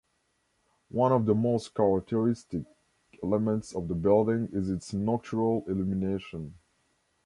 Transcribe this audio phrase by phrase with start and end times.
[0.89, 2.63] One of the most characteristic
[3.23, 6.55] elements of the building is its nocturnal illumination.